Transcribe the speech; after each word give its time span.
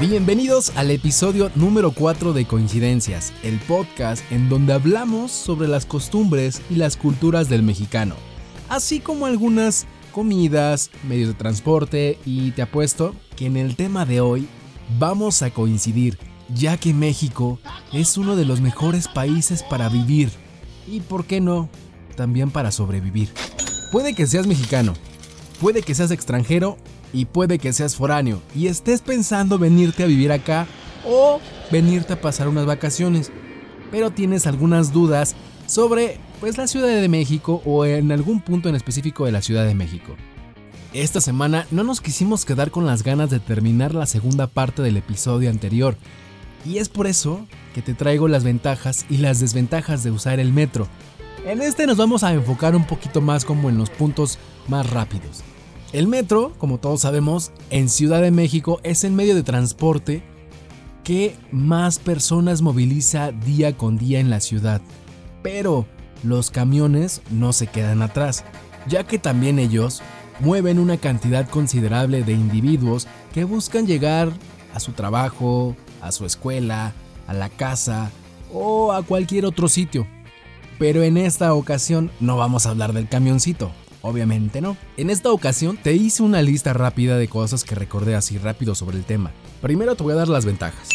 Bienvenidos 0.00 0.72
al 0.76 0.90
episodio 0.90 1.50
número 1.54 1.92
4 1.92 2.32
de 2.32 2.46
Coincidencias, 2.46 3.32
el 3.42 3.58
podcast 3.60 4.24
en 4.32 4.48
donde 4.48 4.72
hablamos 4.72 5.30
sobre 5.30 5.68
las 5.68 5.86
costumbres 5.86 6.62
y 6.70 6.76
las 6.76 6.96
culturas 6.96 7.48
del 7.48 7.62
mexicano, 7.62 8.14
así 8.68 9.00
como 9.00 9.26
algunas 9.26 9.86
comidas, 10.12 10.90
medios 11.04 11.28
de 11.28 11.34
transporte 11.34 12.18
y 12.24 12.50
te 12.52 12.62
apuesto 12.62 13.14
que 13.36 13.46
en 13.46 13.56
el 13.56 13.76
tema 13.76 14.04
de 14.04 14.20
hoy 14.20 14.48
vamos 14.98 15.42
a 15.42 15.50
coincidir, 15.50 16.18
ya 16.48 16.76
que 16.76 16.92
México 16.92 17.58
es 17.92 18.16
uno 18.16 18.36
de 18.36 18.44
los 18.44 18.60
mejores 18.60 19.06
países 19.06 19.62
para 19.62 19.88
vivir 19.88 20.30
y, 20.90 21.00
por 21.00 21.24
qué 21.24 21.40
no, 21.40 21.68
también 22.16 22.50
para 22.50 22.72
sobrevivir. 22.72 23.30
Puede 23.92 24.14
que 24.14 24.26
seas 24.26 24.46
mexicano, 24.46 24.94
puede 25.60 25.82
que 25.82 25.94
seas 25.94 26.10
extranjero 26.10 26.76
y 27.12 27.24
puede 27.24 27.58
que 27.58 27.72
seas 27.72 27.96
foráneo 27.96 28.42
y 28.54 28.66
estés 28.66 29.00
pensando 29.00 29.58
venirte 29.58 30.02
a 30.02 30.06
vivir 30.06 30.32
acá 30.32 30.66
o 31.06 31.40
venirte 31.70 32.12
a 32.12 32.20
pasar 32.20 32.48
unas 32.48 32.66
vacaciones, 32.66 33.30
pero 33.90 34.10
tienes 34.10 34.46
algunas 34.46 34.92
dudas 34.92 35.36
sobre 35.66 36.18
pues 36.40 36.56
la 36.56 36.66
Ciudad 36.66 36.88
de 36.88 37.08
México 37.08 37.62
o 37.64 37.84
en 37.84 38.12
algún 38.12 38.40
punto 38.40 38.68
en 38.68 38.74
específico 38.74 39.24
de 39.24 39.32
la 39.32 39.42
Ciudad 39.42 39.66
de 39.66 39.74
México. 39.74 40.16
Esta 40.94 41.20
semana 41.20 41.66
no 41.70 41.84
nos 41.84 42.00
quisimos 42.00 42.44
quedar 42.44 42.70
con 42.70 42.86
las 42.86 43.02
ganas 43.02 43.28
de 43.28 43.40
terminar 43.40 43.94
la 43.94 44.06
segunda 44.06 44.46
parte 44.46 44.80
del 44.82 44.96
episodio 44.96 45.50
anterior, 45.50 45.96
y 46.64 46.78
es 46.78 46.88
por 46.88 47.06
eso 47.06 47.46
que 47.74 47.82
te 47.82 47.94
traigo 47.94 48.28
las 48.28 48.44
ventajas 48.44 49.06
y 49.08 49.18
las 49.18 49.40
desventajas 49.40 50.02
de 50.02 50.10
usar 50.10 50.40
el 50.40 50.52
metro. 50.52 50.88
En 51.46 51.62
este 51.62 51.86
nos 51.86 51.96
vamos 51.96 52.24
a 52.24 52.32
enfocar 52.32 52.74
un 52.74 52.86
poquito 52.86 53.20
más 53.20 53.44
como 53.44 53.68
en 53.68 53.78
los 53.78 53.90
puntos 53.90 54.38
más 54.68 54.90
rápidos. 54.90 55.42
El 55.92 56.06
metro, 56.06 56.52
como 56.58 56.78
todos 56.78 57.00
sabemos, 57.00 57.52
en 57.70 57.88
Ciudad 57.88 58.20
de 58.20 58.30
México 58.30 58.80
es 58.82 59.04
el 59.04 59.12
medio 59.12 59.34
de 59.34 59.42
transporte 59.42 60.22
que 61.02 61.34
más 61.50 61.98
personas 61.98 62.60
moviliza 62.60 63.32
día 63.32 63.76
con 63.76 63.96
día 63.96 64.20
en 64.20 64.28
la 64.28 64.40
ciudad. 64.40 64.82
Pero 65.42 65.86
los 66.22 66.50
camiones 66.50 67.22
no 67.30 67.54
se 67.54 67.68
quedan 67.68 68.02
atrás, 68.02 68.44
ya 68.86 69.04
que 69.04 69.18
también 69.18 69.58
ellos 69.58 70.02
mueven 70.40 70.78
una 70.78 70.98
cantidad 70.98 71.48
considerable 71.48 72.22
de 72.22 72.32
individuos 72.32 73.06
que 73.32 73.44
buscan 73.44 73.86
llegar 73.86 74.30
a 74.74 74.80
su 74.80 74.92
trabajo, 74.92 75.74
a 76.00 76.12
su 76.12 76.26
escuela, 76.26 76.92
a 77.26 77.34
la 77.34 77.48
casa 77.48 78.10
o 78.52 78.92
a 78.92 79.02
cualquier 79.02 79.44
otro 79.44 79.68
sitio. 79.68 80.06
Pero 80.78 81.02
en 81.02 81.16
esta 81.16 81.54
ocasión 81.54 82.10
no 82.20 82.36
vamos 82.36 82.66
a 82.66 82.70
hablar 82.70 82.92
del 82.92 83.08
camioncito, 83.08 83.72
obviamente 84.02 84.60
no. 84.60 84.76
En 84.96 85.10
esta 85.10 85.32
ocasión 85.32 85.76
te 85.76 85.94
hice 85.94 86.22
una 86.22 86.42
lista 86.42 86.72
rápida 86.72 87.18
de 87.18 87.28
cosas 87.28 87.64
que 87.64 87.74
recordé 87.74 88.14
así 88.14 88.38
rápido 88.38 88.74
sobre 88.74 88.96
el 88.96 89.04
tema. 89.04 89.32
Primero 89.60 89.96
te 89.96 90.04
voy 90.04 90.12
a 90.12 90.16
dar 90.16 90.28
las 90.28 90.44
ventajas. 90.44 90.88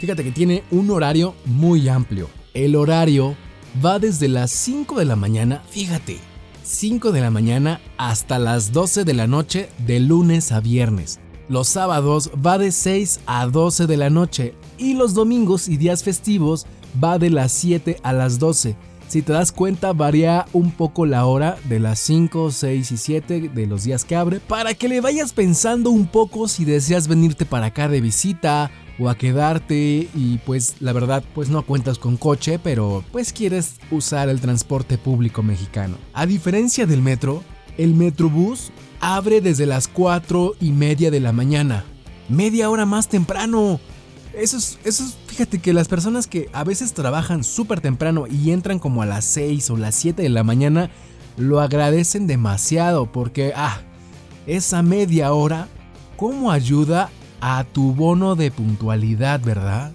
Fíjate 0.00 0.24
que 0.24 0.32
tiene 0.32 0.64
un 0.70 0.90
horario 0.90 1.34
muy 1.44 1.88
amplio. 1.88 2.28
El 2.54 2.74
horario 2.74 3.36
va 3.84 3.98
desde 3.98 4.28
las 4.28 4.50
5 4.50 4.98
de 4.98 5.04
la 5.04 5.16
mañana, 5.16 5.62
fíjate, 5.70 6.18
5 6.64 7.12
de 7.12 7.20
la 7.20 7.30
mañana 7.30 7.80
hasta 7.98 8.38
las 8.38 8.72
12 8.72 9.04
de 9.04 9.14
la 9.14 9.26
noche 9.26 9.68
de 9.86 10.00
lunes 10.00 10.52
a 10.52 10.60
viernes. 10.60 11.20
Los 11.48 11.68
sábados 11.68 12.30
va 12.44 12.58
de 12.58 12.72
6 12.72 13.20
a 13.26 13.46
12 13.46 13.86
de 13.86 13.96
la 13.96 14.10
noche 14.10 14.54
y 14.78 14.94
los 14.94 15.14
domingos 15.14 15.68
y 15.68 15.76
días 15.76 16.04
festivos 16.04 16.66
va 17.02 17.18
de 17.18 17.30
las 17.30 17.52
7 17.52 17.98
a 18.02 18.12
las 18.12 18.38
12. 18.38 18.76
Si 19.08 19.20
te 19.20 19.32
das 19.32 19.52
cuenta, 19.52 19.92
varía 19.92 20.46
un 20.54 20.70
poco 20.70 21.04
la 21.04 21.26
hora 21.26 21.58
de 21.68 21.80
las 21.80 21.98
5, 21.98 22.50
6 22.50 22.92
y 22.92 22.96
7 22.96 23.50
de 23.50 23.66
los 23.66 23.84
días 23.84 24.04
que 24.04 24.16
abre 24.16 24.40
para 24.40 24.72
que 24.72 24.88
le 24.88 25.02
vayas 25.02 25.32
pensando 25.32 25.90
un 25.90 26.06
poco 26.06 26.48
si 26.48 26.64
deseas 26.64 27.08
venirte 27.08 27.44
para 27.44 27.66
acá 27.66 27.88
de 27.88 28.00
visita 28.00 28.70
o 28.98 29.10
a 29.10 29.16
quedarte 29.16 30.08
y 30.14 30.38
pues 30.46 30.76
la 30.80 30.92
verdad 30.92 31.22
pues 31.34 31.50
no 31.50 31.62
cuentas 31.62 31.98
con 31.98 32.16
coche 32.16 32.58
pero 32.58 33.04
pues 33.12 33.32
quieres 33.32 33.76
usar 33.90 34.28
el 34.28 34.40
transporte 34.40 34.96
público 34.96 35.42
mexicano. 35.42 35.96
A 36.14 36.24
diferencia 36.24 36.86
del 36.86 37.02
metro, 37.02 37.42
el 37.76 37.94
Metrobús 37.94 38.70
abre 39.02 39.40
desde 39.40 39.66
las 39.66 39.88
4 39.88 40.54
y 40.60 40.70
media 40.70 41.10
de 41.10 41.20
la 41.20 41.32
mañana. 41.32 41.84
Media 42.28 42.70
hora 42.70 42.86
más 42.86 43.08
temprano. 43.08 43.80
Eso 44.32 44.56
es, 44.56 44.78
eso 44.84 45.04
es, 45.04 45.16
fíjate 45.26 45.58
que 45.58 45.74
las 45.74 45.88
personas 45.88 46.28
que 46.28 46.48
a 46.52 46.64
veces 46.64 46.94
trabajan 46.94 47.42
súper 47.44 47.80
temprano 47.80 48.26
y 48.28 48.52
entran 48.52 48.78
como 48.78 49.02
a 49.02 49.06
las 49.06 49.24
6 49.26 49.70
o 49.70 49.76
las 49.76 49.96
7 49.96 50.22
de 50.22 50.28
la 50.28 50.44
mañana, 50.44 50.88
lo 51.36 51.60
agradecen 51.60 52.26
demasiado 52.28 53.10
porque, 53.10 53.52
ah, 53.56 53.80
esa 54.46 54.82
media 54.82 55.32
hora, 55.32 55.68
¿cómo 56.16 56.52
ayuda 56.52 57.10
a 57.40 57.64
tu 57.64 57.92
bono 57.94 58.36
de 58.36 58.52
puntualidad, 58.52 59.40
¿verdad? 59.40 59.90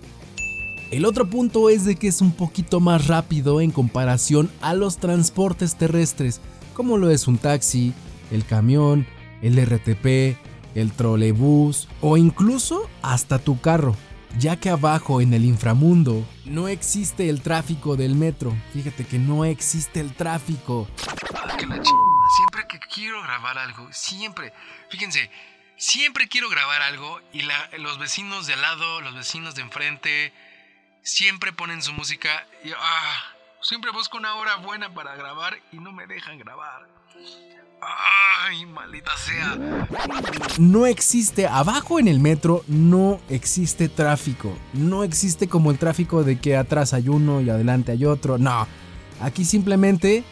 El 0.92 1.06
otro 1.06 1.30
punto 1.30 1.70
es 1.70 1.86
de 1.86 1.96
que 1.96 2.10
es 2.10 2.20
un 2.22 2.34
poquito 2.34 2.82
más 2.82 3.08
rápido 3.08 3.62
en 3.62 3.72
comparación 3.72 4.50
a 4.62 4.74
los 4.74 4.98
transportes 4.98 5.76
terrestres, 5.76 6.42
como 6.74 6.98
lo 6.98 7.10
es 7.10 7.28
un 7.28 7.38
taxi, 7.38 7.94
el 8.32 8.46
camión, 8.46 9.08
el 9.42 9.58
RTP, 9.64 10.38
el 10.76 10.92
trolebús 10.92 11.88
o 12.02 12.18
incluso 12.18 12.90
hasta 13.02 13.40
tu 13.40 13.60
carro, 13.60 13.96
ya 14.38 14.58
que 14.58 14.70
abajo 14.70 15.22
en 15.22 15.34
el 15.34 15.46
inframundo 15.46 16.24
no 16.46 16.68
existe 16.68 17.30
el 17.30 17.42
tráfico 17.42 17.96
del 17.96 18.16
metro. 18.16 18.56
Fíjate 18.74 19.06
que 19.06 19.18
no 19.20 19.46
existe 19.46 20.00
el 20.00 20.14
tráfico. 20.14 20.88
Siempre 20.98 22.68
que 22.70 22.80
quiero 22.94 23.22
grabar 23.24 23.58
algo, 23.58 23.88
siempre, 23.92 24.54
fíjense, 24.90 25.32
siempre 25.78 26.28
quiero 26.28 26.50
grabar 26.50 26.82
algo 26.82 27.22
y 27.32 27.44
los 27.78 27.98
vecinos 28.00 28.48
de 28.48 28.54
al 28.54 28.62
lado, 28.62 29.02
los 29.02 29.16
vecinos 29.16 29.56
de 29.56 29.62
enfrente, 29.62 30.34
siempre 31.02 31.54
ponen 31.54 31.82
su 31.82 31.94
música 31.94 32.46
y 32.64 32.72
ah, 32.78 33.24
siempre 33.62 33.92
busco 33.92 34.18
una 34.18 34.36
hora 34.36 34.58
buena 34.58 34.94
para 34.94 35.16
grabar 35.16 35.58
y 35.72 35.78
no 35.78 35.94
me 35.94 36.06
dejan 36.06 36.38
grabar. 36.38 36.86
Ay, 37.82 38.66
maldita 38.66 39.12
sea. 39.18 39.58
No 40.60 40.86
existe, 40.86 41.48
abajo 41.48 42.00
en 42.00 42.08
el 42.08 42.20
metro 42.20 42.64
no 42.68 43.20
existe 43.30 43.90
tráfico. 43.90 44.54
No 44.74 45.04
existe 45.04 45.48
como 45.48 45.72
el 45.72 45.78
tráfico 45.78 46.24
de 46.24 46.40
que 46.40 46.56
atrás 46.56 46.94
hay 46.94 47.10
uno 47.10 47.42
y 47.42 47.50
adelante 47.50 47.92
hay 47.92 48.06
otro. 48.06 48.38
No, 48.38 48.68
aquí 49.22 49.46
simplemente 49.46 50.24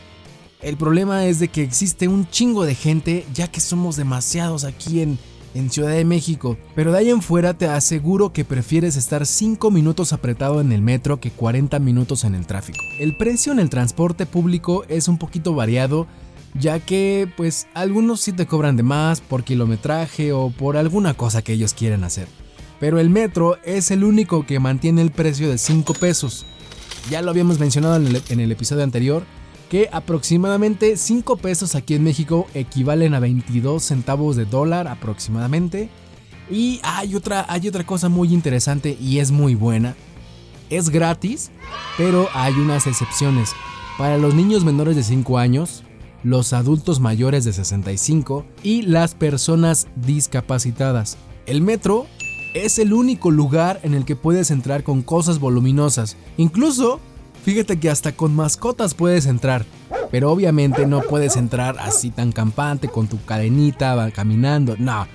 el 0.62 0.78
problema 0.78 1.26
es 1.26 1.40
de 1.40 1.50
que 1.50 1.62
existe 1.62 2.08
un 2.08 2.28
chingo 2.30 2.66
de 2.66 2.76
gente 2.76 3.26
ya 3.34 3.50
que 3.50 3.60
somos 3.60 3.96
demasiados 3.98 4.64
aquí 4.64 5.02
en, 5.02 5.20
en 5.54 5.70
Ciudad 5.70 5.92
de 5.92 6.06
México, 6.06 6.58
pero 6.74 6.92
de 6.92 7.00
ahí 7.00 7.10
en 7.10 7.22
fuera 7.22 7.54
te 7.56 7.68
aseguro 7.68 8.34
que 8.34 8.46
prefieres 8.46 8.96
estar 8.96 9.26
5 9.26 9.70
minutos 9.70 10.14
apretado 10.14 10.62
en 10.62 10.72
el 10.72 10.82
metro 10.82 11.20
que 11.20 11.32
40 11.32 11.78
minutos 11.80 12.24
en 12.24 12.34
el 12.34 12.48
tráfico. 12.48 12.80
El 13.00 13.16
precio 13.18 13.52
en 13.52 13.60
el 13.60 13.70
transporte 13.70 14.26
público 14.26 14.86
es 14.88 15.08
un 15.08 15.18
poquito 15.18 15.54
variado, 15.54 16.08
ya 16.56 16.80
que 16.80 17.30
pues 17.36 17.68
algunos 17.74 18.22
sí 18.22 18.32
te 18.32 18.48
cobran 18.48 18.78
de 18.78 18.84
más 18.84 19.22
por 19.22 19.44
kilometraje 19.44 20.32
o 20.32 20.50
por 20.50 20.78
alguna 20.78 21.14
cosa 21.14 21.42
que 21.42 21.54
ellos 21.54 21.74
quieren 21.74 22.04
hacer. 22.04 22.28
Pero 22.80 23.00
el 23.00 23.10
metro 23.10 23.58
es 23.64 23.92
el 23.92 24.04
único 24.04 24.46
que 24.46 24.60
mantiene 24.60 25.02
el 25.02 25.12
precio 25.12 25.50
de 25.50 25.58
5 25.58 25.94
pesos. 25.96 26.46
Ya 27.10 27.22
lo 27.22 27.32
habíamos 27.32 27.60
mencionado 27.60 27.96
en 27.98 28.40
el, 28.40 28.52
episodio 28.52 28.84
anterior, 28.84 29.24
que 29.70 29.90
aproximadamente 29.92 30.98
5 30.98 31.38
pesos 31.38 31.76
aquí 31.76 31.94
en 31.94 32.04
México 32.04 32.48
equivalen 32.54 33.14
a 33.14 33.20
22 33.20 33.84
centavos 33.84 34.36
de 34.36 34.46
dólar 34.46 34.88
aproximadamente. 34.88 35.90
Y 36.50 36.80
hay 36.84 37.16
otra, 37.16 37.46
hay 37.50 37.68
otra 37.68 37.86
cosa 37.86 38.10
muy 38.10 38.34
interesante 38.34 38.98
y 39.00 39.20
es 39.20 39.32
muy 39.32 39.56
buena. 39.56 39.96
Es 40.70 40.90
gratis, 40.90 41.52
pero 41.98 42.28
hay 42.34 42.54
unas 42.54 42.88
excepciones. 42.88 43.52
Para 43.98 44.18
los 44.18 44.36
niños 44.36 44.66
menores 44.66 44.96
de 44.96 45.04
5 45.04 45.38
años, 45.38 45.85
los 46.26 46.54
adultos 46.54 47.00
mayores 47.00 47.46
de 47.46 47.54
65 47.54 48.46
y 48.64 48.82
las 48.82 49.14
personas 49.14 49.88
discapacitadas. 49.96 51.18
El 51.46 51.62
metro 51.62 52.08
es 52.56 52.80
el 52.80 52.94
único 52.94 53.30
lugar 53.30 53.80
en 53.84 53.94
el 53.94 54.06
que 54.06 54.16
puedes 54.16 54.50
entrar 54.50 54.84
con 54.84 55.04
cosas 55.04 55.40
voluminosas. 55.40 56.18
Incluso 56.38 57.00
Fíjate 57.46 57.80
que 57.80 57.92
hasta 57.92 58.12
con 58.12 58.36
mascotas 58.36 58.96
puedes 58.96 59.28
entrar, 59.28 59.68
pero 60.10 60.32
obviamente 60.32 60.88
no 60.88 61.02
puedes 61.02 61.36
entrar 61.36 61.76
así 61.78 62.10
tan 62.10 62.32
campante 62.32 62.88
con 62.88 63.08
tu 63.08 63.24
cadenita 63.24 64.10
caminando, 64.10 64.76
no. 64.80 65.06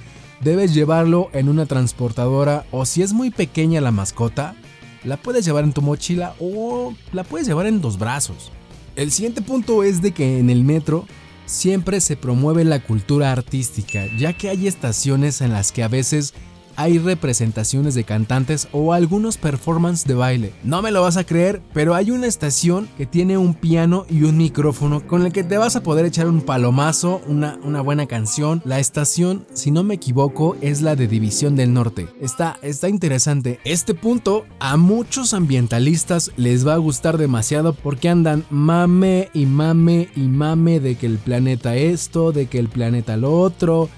Debes 0.40 0.72
llevarlo 0.72 1.28
en 1.32 1.48
una 1.48 1.66
transportadora 1.66 2.66
o 2.70 2.86
si 2.86 3.02
es 3.02 3.12
muy 3.12 3.30
pequeña 3.30 3.80
la 3.80 3.90
mascota, 3.90 4.54
la 5.02 5.16
puedes 5.16 5.44
llevar 5.44 5.64
en 5.64 5.72
tu 5.72 5.82
mochila 5.82 6.36
o 6.38 6.94
la 7.12 7.24
puedes 7.24 7.48
llevar 7.48 7.66
en 7.66 7.80
dos 7.80 7.98
brazos. 7.98 8.52
El 8.96 9.10
siguiente 9.10 9.42
punto 9.42 9.82
es 9.82 10.02
de 10.02 10.12
que 10.12 10.38
en 10.38 10.50
el 10.50 10.64
metro 10.64 11.06
siempre 11.46 12.00
se 12.00 12.16
promueve 12.16 12.64
la 12.64 12.82
cultura 12.82 13.32
artística, 13.32 14.06
ya 14.16 14.32
que 14.32 14.48
hay 14.48 14.66
estaciones 14.66 15.40
en 15.40 15.52
las 15.52 15.72
que 15.72 15.82
a 15.82 15.88
veces 15.88 16.34
hay 16.76 16.98
representaciones 16.98 17.94
de 17.94 18.04
cantantes 18.04 18.68
o 18.72 18.92
algunos 18.92 19.36
performances 19.36 20.06
de 20.06 20.14
baile. 20.14 20.52
No 20.62 20.82
me 20.82 20.90
lo 20.90 21.02
vas 21.02 21.16
a 21.16 21.24
creer, 21.24 21.62
pero 21.72 21.94
hay 21.94 22.10
una 22.10 22.26
estación 22.26 22.88
que 22.96 23.06
tiene 23.06 23.38
un 23.38 23.54
piano 23.54 24.06
y 24.08 24.22
un 24.22 24.36
micrófono 24.36 25.06
con 25.06 25.24
el 25.24 25.32
que 25.32 25.44
te 25.44 25.58
vas 25.58 25.76
a 25.76 25.82
poder 25.82 26.06
echar 26.06 26.26
un 26.28 26.42
palomazo, 26.42 27.20
una, 27.26 27.56
buena 27.80 28.06
canción. 28.06 28.62
La 28.64 28.78
estación, 28.78 29.46
si 29.52 29.70
no 29.70 29.82
me 29.82 29.94
equivoco, 29.94 30.56
es 30.60 30.82
la 30.82 30.96
de 30.96 31.08
División 31.08 31.56
del 31.56 31.72
Norte. 31.72 32.08
Está, 32.20 32.58
está 32.62 32.88
interesante. 32.88 33.60
Este 33.64 33.94
punto 33.94 34.44
a 34.58 34.76
muchos 34.76 35.34
ambientalistas 35.34 36.32
les 36.36 36.66
va 36.66 36.74
a 36.74 36.78
gustar 36.78 37.18
demasiado 37.18 37.72
porque 37.72 38.08
andan 38.08 38.44
mame 38.50 39.30
y 39.34 39.46
mame 39.46 40.08
y 40.16 40.20
mame 40.20 40.80
de 40.80 40.96
que 40.96 41.06
el 41.06 41.18
planeta 41.18 41.76
esto, 41.76 42.32
de 42.32 42.46
que 42.46 42.58
el 42.58 42.68
planeta 42.68 43.16
lo 43.16 43.38
otro 43.38 43.88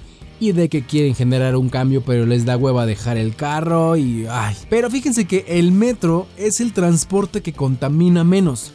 y 0.43 0.51
de 0.51 0.69
que 0.69 0.85
quieren 0.85 1.15
generar 1.15 1.55
un 1.55 1.69
cambio 1.69 2.03
pero 2.03 2.27
les 2.27 2.45
da 2.45 2.57
hueva 2.57 2.85
dejar 2.85 3.17
el 3.17 3.37
carro 3.37 3.97
y 3.97 4.27
ay. 4.29 4.57
Pero 4.69 4.91
fíjense 4.91 5.25
que 5.25 5.45
el 5.47 5.71
metro 5.71 6.27
es 6.37 6.61
el 6.61 6.73
transporte 6.73 7.43
que 7.43 7.53
contamina 7.53 8.25
menos. 8.25 8.73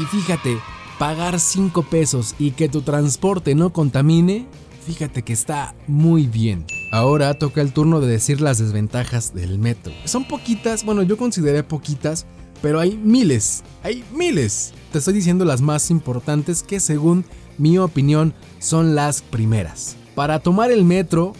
Y 0.00 0.02
fíjate, 0.02 0.56
pagar 0.96 1.40
5 1.40 1.82
pesos 1.82 2.36
y 2.38 2.52
que 2.52 2.68
tu 2.68 2.82
transporte 2.82 3.56
no 3.56 3.72
contamine, 3.72 4.46
fíjate 4.86 5.22
que 5.22 5.32
está 5.32 5.74
muy 5.88 6.28
bien. 6.28 6.64
Ahora 6.92 7.34
toca 7.34 7.62
el 7.62 7.72
turno 7.72 8.00
de 8.00 8.06
decir 8.06 8.40
las 8.40 8.58
desventajas 8.58 9.34
del 9.34 9.58
metro. 9.58 9.92
Son 10.04 10.26
poquitas, 10.28 10.84
bueno 10.84 11.02
yo 11.02 11.16
consideré 11.16 11.64
poquitas, 11.64 12.26
pero 12.62 12.78
hay 12.78 12.96
miles, 12.96 13.64
hay 13.82 14.04
miles. 14.14 14.72
Te 14.92 14.98
estoy 14.98 15.14
diciendo 15.14 15.44
las 15.44 15.62
más 15.62 15.90
importantes 15.90 16.62
que 16.62 16.78
según 16.78 17.24
mi 17.58 17.76
opinión 17.76 18.34
son 18.60 18.94
las 18.94 19.20
primeras. 19.20 19.96
Para 20.18 20.40
tomar 20.40 20.72
el 20.72 20.84
metro, 20.84 21.32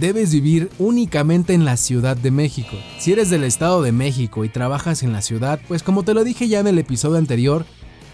debes 0.00 0.32
vivir 0.32 0.70
únicamente 0.78 1.52
en 1.52 1.66
la 1.66 1.76
Ciudad 1.76 2.16
de 2.16 2.30
México. 2.30 2.74
Si 2.98 3.12
eres 3.12 3.28
del 3.28 3.44
Estado 3.44 3.82
de 3.82 3.92
México 3.92 4.46
y 4.46 4.48
trabajas 4.48 5.02
en 5.02 5.12
la 5.12 5.20
ciudad, 5.20 5.60
pues 5.68 5.82
como 5.82 6.04
te 6.04 6.14
lo 6.14 6.24
dije 6.24 6.48
ya 6.48 6.60
en 6.60 6.68
el 6.68 6.78
episodio 6.78 7.18
anterior, 7.18 7.66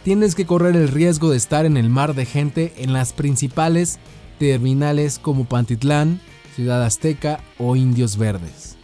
tienes 0.02 0.35
que 0.35 0.46
correr 0.46 0.75
el 0.75 0.88
riesgo 0.88 1.31
de 1.31 1.37
estar 1.37 1.64
en 1.64 1.76
el 1.76 1.91
mar 1.91 2.17
de 2.17 2.26
gente 2.26 2.73
en 2.79 2.93
las 2.93 3.12
principales 3.12 4.00
terminales 4.41 5.20
como 5.20 5.44
Pantitlán, 5.44 6.20
Ciudad 6.56 6.82
Azteca 6.82 7.38
o 7.58 7.76
Indios 7.76 8.17
Verdes. 8.17 8.76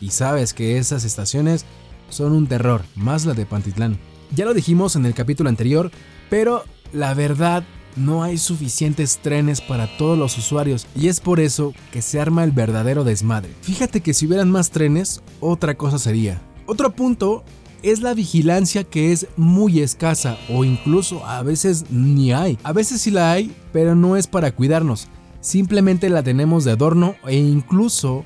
Y 0.00 0.12
sabes 0.12 0.54
que 0.54 0.78
esas 0.78 1.04
estaciones 1.04 1.66
son 2.08 2.32
un 2.32 2.46
terror, 2.46 2.84
más 2.94 3.26
la 3.26 3.34
de 3.34 3.44
Pantitlán. 3.44 3.98
Ya 4.34 4.46
lo 4.46 4.54
dijimos 4.54 4.96
en 4.96 5.04
el 5.04 5.12
capítulo 5.12 5.50
anterior, 5.50 5.90
pero 6.30 6.64
la 6.94 7.12
verdad 7.12 7.64
no 7.96 8.22
hay 8.22 8.38
suficientes 8.38 9.18
trenes 9.18 9.60
para 9.60 9.96
todos 9.96 10.18
los 10.18 10.36
usuarios 10.38 10.86
y 10.96 11.08
es 11.08 11.20
por 11.20 11.40
eso 11.40 11.72
que 11.92 12.02
se 12.02 12.20
arma 12.20 12.44
el 12.44 12.52
verdadero 12.52 13.04
desmadre. 13.04 13.50
Fíjate 13.62 14.00
que 14.00 14.14
si 14.14 14.26
hubieran 14.26 14.50
más 14.50 14.70
trenes, 14.70 15.22
otra 15.40 15.76
cosa 15.76 15.98
sería. 15.98 16.40
Otro 16.66 16.94
punto 16.94 17.44
es 17.82 18.00
la 18.00 18.14
vigilancia 18.14 18.84
que 18.84 19.12
es 19.12 19.26
muy 19.36 19.80
escasa 19.80 20.38
o 20.48 20.64
incluso 20.64 21.24
a 21.26 21.42
veces 21.42 21.84
ni 21.90 22.32
hay. 22.32 22.58
A 22.62 22.72
veces 22.72 23.02
sí 23.02 23.10
la 23.10 23.32
hay, 23.32 23.54
pero 23.72 23.94
no 23.94 24.16
es 24.16 24.26
para 24.26 24.52
cuidarnos. 24.52 25.08
Simplemente 25.40 26.08
la 26.08 26.22
tenemos 26.22 26.64
de 26.64 26.72
adorno 26.72 27.16
e 27.26 27.36
incluso 27.36 28.24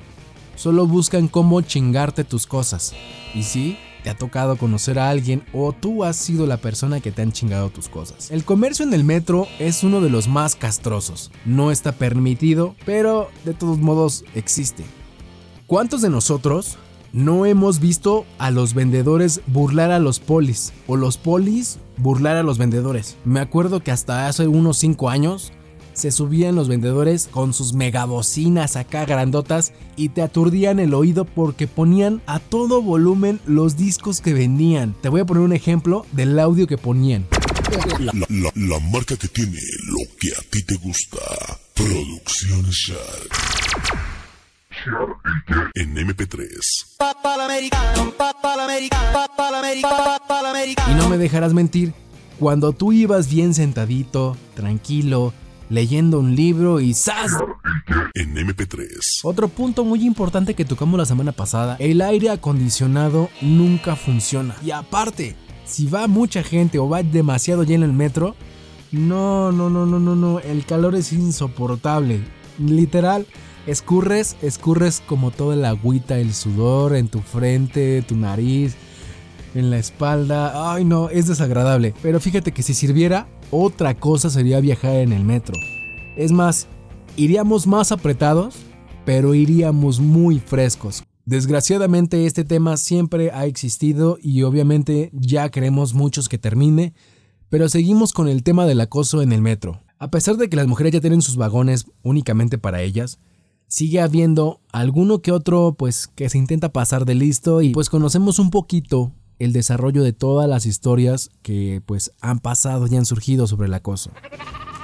solo 0.55 0.87
buscan 0.87 1.27
cómo 1.27 1.61
chingarte 1.61 2.23
tus 2.23 2.47
cosas. 2.47 2.93
Y 3.35 3.43
sí, 3.43 3.77
te 4.03 4.09
ha 4.09 4.17
tocado 4.17 4.57
conocer 4.57 4.99
a 4.99 5.09
alguien 5.09 5.43
o 5.53 5.73
tú 5.73 6.03
has 6.03 6.15
sido 6.15 6.45
la 6.47 6.57
persona 6.57 6.99
que 6.99 7.11
te 7.11 7.21
han 7.21 7.31
chingado 7.31 7.69
tus 7.69 7.89
cosas. 7.89 8.31
El 8.31 8.43
comercio 8.43 8.85
en 8.85 8.93
el 8.93 9.03
metro 9.03 9.47
es 9.59 9.83
uno 9.83 10.01
de 10.01 10.09
los 10.09 10.27
más 10.27 10.55
castrosos. 10.55 11.31
No 11.45 11.71
está 11.71 11.91
permitido, 11.91 12.75
pero 12.85 13.29
de 13.45 13.53
todos 13.53 13.79
modos 13.79 14.23
existe. 14.35 14.83
¿Cuántos 15.67 16.01
de 16.01 16.09
nosotros 16.09 16.77
no 17.11 17.45
hemos 17.45 17.79
visto 17.79 18.25
a 18.37 18.51
los 18.51 18.73
vendedores 18.73 19.41
burlar 19.47 19.91
a 19.91 19.99
los 19.99 20.19
polis 20.19 20.73
o 20.87 20.95
los 20.95 21.17
polis 21.17 21.79
burlar 21.97 22.37
a 22.37 22.43
los 22.43 22.57
vendedores? 22.57 23.17
Me 23.25 23.39
acuerdo 23.39 23.81
que 23.81 23.91
hasta 23.91 24.27
hace 24.27 24.47
unos 24.47 24.77
5 24.77 25.09
años 25.09 25.51
se 25.99 26.11
subían 26.11 26.55
los 26.55 26.69
vendedores 26.69 27.27
con 27.27 27.53
sus 27.53 27.73
megabocinas 27.73 28.77
acá 28.77 29.05
grandotas 29.05 29.73
y 29.97 30.09
te 30.09 30.21
aturdían 30.21 30.79
el 30.79 30.93
oído 30.93 31.25
porque 31.25 31.67
ponían 31.67 32.21
a 32.25 32.39
todo 32.39 32.81
volumen 32.81 33.41
los 33.45 33.75
discos 33.75 34.21
que 34.21 34.33
vendían. 34.33 34.95
Te 35.01 35.09
voy 35.09 35.21
a 35.21 35.25
poner 35.25 35.43
un 35.43 35.53
ejemplo 35.53 36.05
del 36.13 36.39
audio 36.39 36.67
que 36.67 36.77
ponían. 36.77 37.27
La, 38.55 38.79
marca 38.91 39.15
que 39.17 39.27
tiene 39.27 39.59
lo 39.89 39.99
que 40.19 40.29
a 40.31 40.41
ti 40.49 40.63
te 40.63 40.75
gusta. 40.77 41.19
Producciones 41.75 42.75
Shark. 42.75 43.29
En 45.75 45.95
MP3. 45.95 46.47
Y 50.87 50.93
no 50.95 51.09
me 51.09 51.17
dejarás 51.17 51.53
mentir, 51.53 51.93
cuando 52.39 52.71
tú 52.71 52.93
ibas 52.93 53.29
bien 53.29 53.53
sentadito, 53.53 54.37
tranquilo, 54.55 55.33
leyendo 55.69 56.19
un 56.19 56.35
libro 56.35 56.79
y 56.79 56.93
¡zas! 56.93 57.31
En 58.15 58.35
MP3. 58.35 59.21
Otro 59.23 59.47
punto 59.47 59.83
muy 59.83 60.05
importante 60.05 60.53
que 60.53 60.65
tocamos 60.65 60.97
la 60.97 61.05
semana 61.05 61.31
pasada, 61.31 61.75
el 61.79 62.01
aire 62.01 62.29
acondicionado 62.29 63.29
nunca 63.41 63.95
funciona. 63.95 64.55
Y 64.63 64.71
aparte, 64.71 65.35
si 65.65 65.85
va 65.85 66.07
mucha 66.07 66.43
gente 66.43 66.79
o 66.79 66.89
va 66.89 67.03
demasiado 67.03 67.63
lleno 67.63 67.85
el 67.85 67.93
metro, 67.93 68.35
no, 68.91 69.51
no, 69.51 69.69
no, 69.69 69.85
no, 69.85 69.99
no, 69.99 70.15
no, 70.15 70.39
el 70.39 70.65
calor 70.65 70.95
es 70.95 71.13
insoportable. 71.13 72.21
Literal, 72.57 73.27
escurres, 73.67 74.35
escurres 74.41 75.01
como 75.05 75.31
toda 75.31 75.53
el 75.53 75.63
agüita, 75.63 76.17
el 76.17 76.33
sudor 76.33 76.95
en 76.95 77.07
tu 77.07 77.19
frente, 77.19 78.01
tu 78.01 78.15
nariz, 78.15 78.75
en 79.55 79.69
la 79.69 79.77
espalda. 79.77 80.73
Ay, 80.73 80.85
no, 80.85 81.09
es 81.09 81.27
desagradable. 81.27 81.93
Pero 82.01 82.19
fíjate 82.19 82.51
que 82.51 82.63
si 82.63 82.73
sirviera, 82.73 83.27
otra 83.51 83.95
cosa 83.95 84.29
sería 84.29 84.59
viajar 84.59 84.95
en 84.95 85.13
el 85.13 85.23
metro. 85.23 85.55
Es 86.15 86.31
más, 86.31 86.67
iríamos 87.15 87.67
más 87.67 87.91
apretados, 87.91 88.55
pero 89.05 89.33
iríamos 89.33 89.99
muy 89.99 90.39
frescos. 90.39 91.03
Desgraciadamente 91.25 92.25
este 92.25 92.43
tema 92.43 92.75
siempre 92.77 93.31
ha 93.31 93.45
existido 93.45 94.17
y 94.21 94.41
obviamente 94.43 95.11
ya 95.13 95.49
queremos 95.49 95.93
muchos 95.93 96.27
que 96.27 96.39
termine, 96.39 96.93
pero 97.49 97.69
seguimos 97.69 98.13
con 98.13 98.27
el 98.27 98.41
tema 98.41 98.65
del 98.65 98.81
acoso 98.81 99.21
en 99.21 99.31
el 99.31 99.41
metro. 99.41 99.81
A 99.99 100.09
pesar 100.09 100.37
de 100.37 100.49
que 100.49 100.55
las 100.55 100.65
mujeres 100.65 100.93
ya 100.93 101.01
tienen 101.01 101.21
sus 101.21 101.35
vagones 101.35 101.85
únicamente 102.01 102.57
para 102.57 102.81
ellas, 102.81 103.19
sigue 103.67 104.01
habiendo 104.01 104.61
alguno 104.71 105.21
que 105.21 105.31
otro 105.31 105.75
pues 105.77 106.07
que 106.07 106.29
se 106.29 106.39
intenta 106.39 106.73
pasar 106.73 107.05
de 107.05 107.15
listo 107.15 107.61
y 107.61 107.71
pues 107.71 107.89
conocemos 107.89 108.39
un 108.39 108.49
poquito 108.49 109.11
el 109.39 109.53
desarrollo 109.53 110.03
de 110.03 110.13
todas 110.13 110.47
las 110.47 110.65
historias 110.65 111.31
que 111.41 111.81
pues 111.85 112.11
han 112.21 112.39
pasado 112.39 112.87
y 112.87 112.95
han 112.95 113.05
surgido 113.05 113.47
sobre 113.47 113.67
el 113.67 113.73
acoso. 113.73 114.11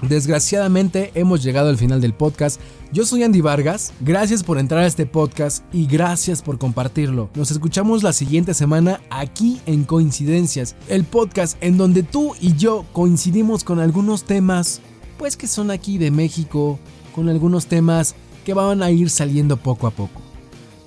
Desgraciadamente 0.01 1.12
hemos 1.15 1.41
llegado 1.41 1.69
al 1.69 1.77
final 1.77 2.01
del 2.01 2.13
podcast. 2.13 2.59
Yo 2.91 3.05
soy 3.05 3.24
Andy 3.24 3.41
Vargas, 3.41 3.93
gracias 4.01 4.43
por 4.43 4.57
entrar 4.57 4.83
a 4.83 4.88
este 4.88 5.05
podcast 5.05 5.63
y 5.74 5.85
gracias 5.85 6.41
por 6.41 6.57
compartirlo. 6.57 7.29
Nos 7.35 7.51
escuchamos 7.51 8.03
la 8.03 8.13
siguiente 8.13 8.53
semana 8.53 9.01
aquí 9.09 9.62
en 9.65 9.83
Coincidencias, 9.83 10.75
el 10.88 11.05
podcast 11.05 11.57
en 11.62 11.77
donde 11.77 12.03
tú 12.03 12.33
y 12.39 12.55
yo 12.55 12.85
coincidimos 12.93 13.63
con 13.63 13.79
algunos 13.79 14.25
temas, 14.25 14.81
pues 15.17 15.38
que 15.38 15.47
son 15.47 15.71
aquí 15.71 15.97
de 15.97 16.12
México, 16.12 16.77
con 17.13 17.29
algunos 17.29 17.67
temas 17.67 18.15
que 18.45 18.53
van 18.53 18.83
a 18.83 18.91
ir 18.91 19.09
saliendo 19.09 19.57
poco 19.57 19.88
a 19.88 19.91
poco. 19.91 20.21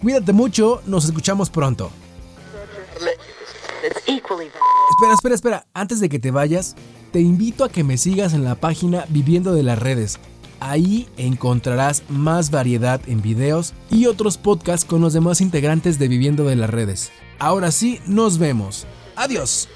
Cuídate 0.00 0.32
mucho, 0.32 0.80
nos 0.86 1.06
escuchamos 1.06 1.50
pronto. 1.50 1.90
Espera, 4.90 5.14
espera, 5.14 5.34
espera. 5.34 5.66
Antes 5.74 6.00
de 6.00 6.08
que 6.08 6.18
te 6.18 6.30
vayas, 6.30 6.76
te 7.12 7.20
invito 7.20 7.64
a 7.64 7.68
que 7.68 7.84
me 7.84 7.96
sigas 7.96 8.34
en 8.34 8.44
la 8.44 8.54
página 8.54 9.06
Viviendo 9.08 9.54
de 9.54 9.62
las 9.62 9.78
Redes. 9.78 10.18
Ahí 10.60 11.08
encontrarás 11.16 12.02
más 12.08 12.50
variedad 12.50 13.00
en 13.06 13.22
videos 13.22 13.74
y 13.90 14.06
otros 14.06 14.38
podcasts 14.38 14.84
con 14.84 15.00
los 15.00 15.12
demás 15.12 15.40
integrantes 15.40 15.98
de 15.98 16.08
Viviendo 16.08 16.44
de 16.44 16.56
las 16.56 16.70
Redes. 16.70 17.10
Ahora 17.38 17.70
sí, 17.70 18.00
nos 18.06 18.38
vemos. 18.38 18.86
Adiós. 19.14 19.68